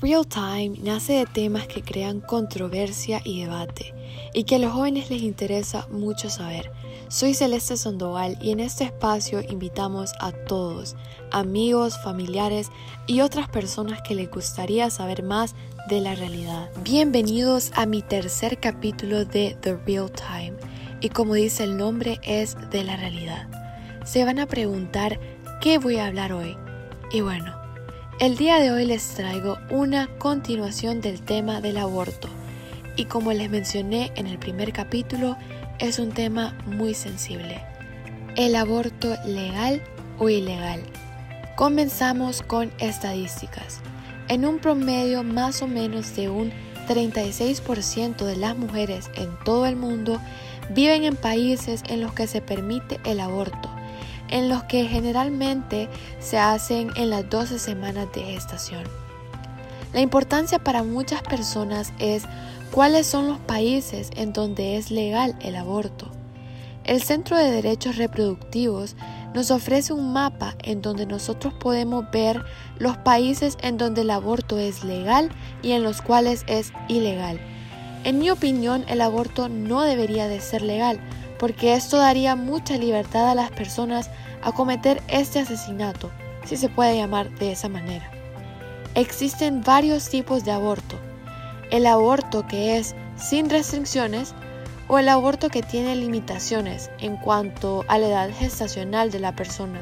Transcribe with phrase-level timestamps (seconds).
[0.00, 3.92] Real Time nace de temas que crean controversia y debate
[4.32, 6.70] y que a los jóvenes les interesa mucho saber.
[7.08, 10.94] Soy Celeste Sandoval y en este espacio invitamos a todos,
[11.32, 12.70] amigos, familiares
[13.08, 15.56] y otras personas que les gustaría saber más
[15.88, 16.70] de la realidad.
[16.84, 20.54] Bienvenidos a mi tercer capítulo de The Real Time
[21.00, 23.48] y como dice el nombre es de la realidad.
[24.04, 25.18] Se van a preguntar
[25.60, 26.56] qué voy a hablar hoy.
[27.10, 27.57] Y bueno,
[28.20, 32.28] el día de hoy les traigo una continuación del tema del aborto
[32.96, 35.36] y como les mencioné en el primer capítulo,
[35.78, 37.62] es un tema muy sensible.
[38.34, 39.80] El aborto legal
[40.18, 40.80] o ilegal.
[41.54, 43.80] Comenzamos con estadísticas.
[44.26, 46.52] En un promedio más o menos de un
[46.88, 50.20] 36% de las mujeres en todo el mundo
[50.70, 53.77] viven en países en los que se permite el aborto
[54.28, 55.88] en los que generalmente
[56.20, 58.84] se hacen en las 12 semanas de gestación.
[59.92, 62.24] La importancia para muchas personas es
[62.70, 66.10] cuáles son los países en donde es legal el aborto.
[66.84, 68.96] El Centro de Derechos Reproductivos
[69.34, 72.42] nos ofrece un mapa en donde nosotros podemos ver
[72.78, 75.30] los países en donde el aborto es legal
[75.62, 77.40] y en los cuales es ilegal.
[78.04, 80.98] En mi opinión, el aborto no debería de ser legal,
[81.38, 84.10] porque esto daría mucha libertad a las personas
[84.42, 86.10] a cometer este asesinato,
[86.44, 88.10] si se puede llamar de esa manera.
[88.94, 90.96] Existen varios tipos de aborto.
[91.70, 94.34] El aborto que es sin restricciones
[94.88, 99.80] o el aborto que tiene limitaciones en cuanto a la edad gestacional de la persona.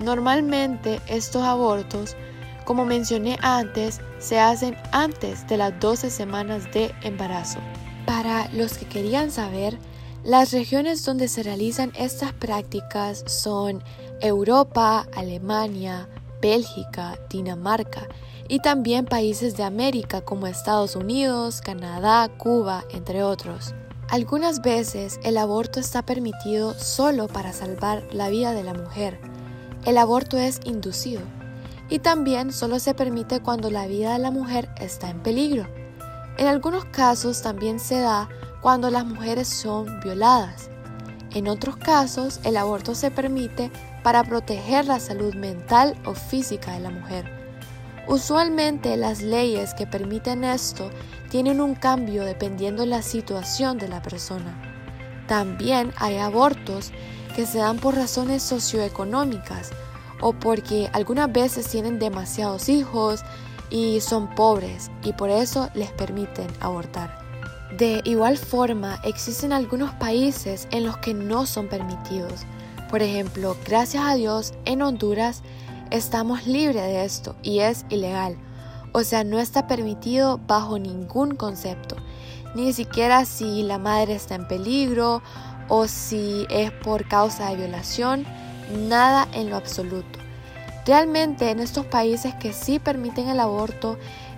[0.00, 2.16] Normalmente estos abortos,
[2.64, 7.60] como mencioné antes, se hacen antes de las 12 semanas de embarazo.
[8.04, 9.78] Para los que querían saber,
[10.24, 13.82] las regiones donde se realizan estas prácticas son
[14.20, 16.08] Europa, Alemania,
[16.40, 18.06] Bélgica, Dinamarca
[18.48, 23.74] y también países de América como Estados Unidos, Canadá, Cuba, entre otros.
[24.10, 29.18] Algunas veces el aborto está permitido solo para salvar la vida de la mujer.
[29.84, 31.22] El aborto es inducido
[31.88, 35.66] y también solo se permite cuando la vida de la mujer está en peligro.
[36.38, 38.28] En algunos casos también se da
[38.62, 40.70] cuando las mujeres son violadas.
[41.34, 43.70] En otros casos, el aborto se permite
[44.02, 47.42] para proteger la salud mental o física de la mujer.
[48.06, 50.90] Usualmente las leyes que permiten esto
[51.30, 54.60] tienen un cambio dependiendo de la situación de la persona.
[55.26, 56.92] También hay abortos
[57.34, 59.70] que se dan por razones socioeconómicas
[60.20, 63.22] o porque algunas veces tienen demasiados hijos
[63.70, 67.21] y son pobres y por eso les permiten abortar.
[67.78, 72.42] De igual forma, existen algunos países en los que no son permitidos.
[72.90, 75.42] Por ejemplo, gracias a Dios, en Honduras
[75.90, 78.36] estamos libres de esto y es ilegal.
[78.92, 81.96] O sea, no está permitido bajo ningún concepto.
[82.54, 85.22] Ni siquiera si la madre está en peligro
[85.68, 88.26] o si es por causa de violación.
[88.86, 90.18] Nada en lo absoluto.
[90.84, 93.96] Realmente en estos países que sí permiten el aborto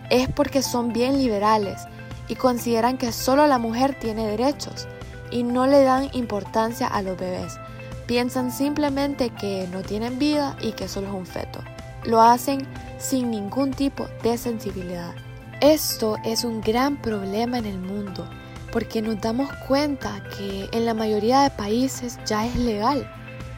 [0.09, 1.81] es porque son bien liberales
[2.29, 4.89] y consideran que solo la mujer tiene derechos
[5.31, 7.59] y no le dan importancia a los bebés.
[8.07, 11.61] Piensan simplemente que no tienen vida y que solo es un feto.
[12.05, 12.67] Lo hacen
[12.99, 15.15] sin ningún tipo de sensibilidad.
[15.61, 18.29] Esto es un gran problema en el mundo
[18.73, 23.09] porque nos damos cuenta que en la mayoría de países ya es legal,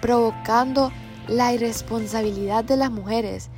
[0.00, 0.93] provocando
[1.27, 3.48] la irresponsabilidad de las mujeres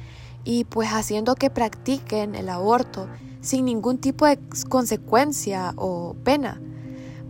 [0.44, 3.08] y pues haciendo que practiquen el aborto
[3.40, 4.38] sin ningún tipo de
[4.68, 6.60] consecuencia o pena.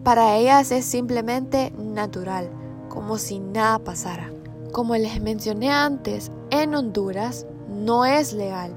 [0.05, 2.51] Para ellas es simplemente natural,
[2.89, 4.31] como si nada pasara.
[4.73, 8.75] Como les mencioné antes, en Honduras no es legal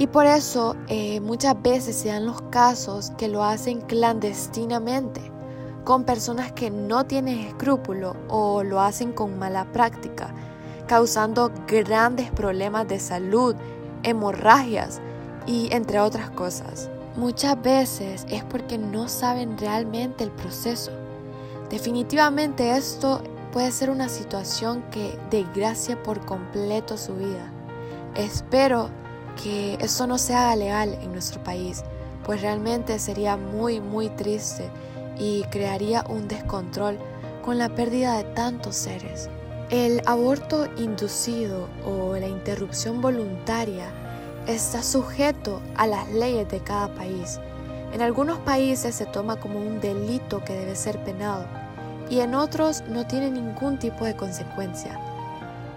[0.00, 5.20] y por eso eh, muchas veces se dan los casos que lo hacen clandestinamente,
[5.84, 10.32] con personas que no tienen escrúpulo o lo hacen con mala práctica,
[10.86, 13.54] causando grandes problemas de salud,
[14.02, 15.02] hemorragias,
[15.50, 16.88] y entre otras cosas.
[17.16, 20.92] Muchas veces es porque no saben realmente el proceso.
[21.68, 23.20] Definitivamente esto
[23.52, 27.52] puede ser una situación que desgracia por completo su vida.
[28.14, 28.90] Espero
[29.42, 31.82] que eso no sea legal en nuestro país,
[32.24, 34.70] pues realmente sería muy muy triste
[35.18, 36.96] y crearía un descontrol
[37.44, 39.28] con la pérdida de tantos seres.
[39.70, 43.90] El aborto inducido o la interrupción voluntaria
[44.54, 47.38] está sujeto a las leyes de cada país.
[47.92, 51.44] En algunos países se toma como un delito que debe ser penado
[52.08, 54.98] y en otros no tiene ningún tipo de consecuencia.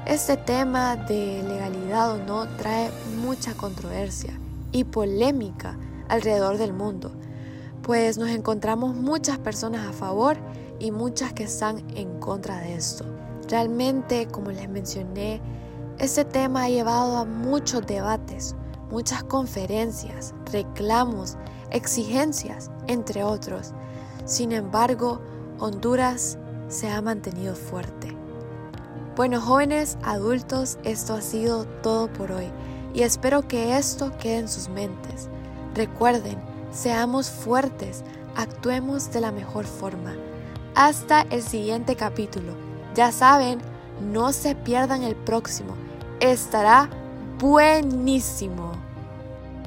[0.05, 2.91] Este tema de legalidad o no trae
[3.21, 4.33] mucha controversia
[4.71, 5.77] y polémica
[6.09, 7.11] alrededor del mundo,
[7.83, 10.37] pues nos encontramos muchas personas a favor
[10.79, 13.05] y muchas que están en contra de esto.
[13.49, 15.41] Realmente, como les mencioné,
[15.99, 18.55] este tema ha llevado a muchos debates,
[18.93, 21.35] muchas conferencias, reclamos,
[21.71, 23.73] exigencias, entre otros.
[24.23, 25.19] Sin embargo,
[25.57, 26.37] Honduras
[26.67, 28.15] se ha mantenido fuerte.
[29.15, 32.51] Bueno, jóvenes, adultos, esto ha sido todo por hoy
[32.93, 35.27] y espero que esto quede en sus mentes.
[35.73, 36.39] Recuerden,
[36.71, 38.03] seamos fuertes,
[38.35, 40.13] actuemos de la mejor forma.
[40.75, 42.53] Hasta el siguiente capítulo.
[42.93, 43.59] Ya saben,
[44.01, 45.73] no se pierdan el próximo.
[46.19, 46.89] Estará
[47.39, 48.72] buenísimo.